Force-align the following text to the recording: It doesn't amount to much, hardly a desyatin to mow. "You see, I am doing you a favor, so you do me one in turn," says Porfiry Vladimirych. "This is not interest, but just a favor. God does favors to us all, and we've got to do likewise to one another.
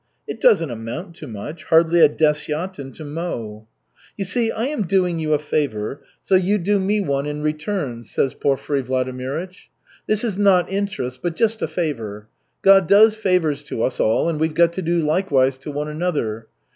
It 0.27 0.41
doesn't 0.41 0.71
amount 0.71 1.15
to 1.17 1.27
much, 1.27 1.65
hardly 1.65 1.99
a 2.01 2.09
desyatin 2.09 2.91
to 2.95 3.05
mow. 3.05 3.67
"You 4.17 4.25
see, 4.25 4.49
I 4.49 4.65
am 4.65 4.87
doing 4.87 5.19
you 5.19 5.35
a 5.35 5.37
favor, 5.37 6.01
so 6.23 6.33
you 6.33 6.57
do 6.57 6.79
me 6.79 7.01
one 7.01 7.27
in 7.27 7.43
turn," 7.59 8.03
says 8.03 8.33
Porfiry 8.33 8.81
Vladimirych. 8.81 9.67
"This 10.07 10.23
is 10.23 10.39
not 10.39 10.71
interest, 10.71 11.19
but 11.21 11.35
just 11.35 11.61
a 11.61 11.67
favor. 11.67 12.27
God 12.63 12.87
does 12.87 13.13
favors 13.13 13.61
to 13.65 13.83
us 13.83 13.99
all, 13.99 14.27
and 14.27 14.39
we've 14.39 14.55
got 14.55 14.73
to 14.73 14.81
do 14.81 15.01
likewise 15.01 15.59
to 15.59 15.71
one 15.71 15.87
another. 15.87 16.47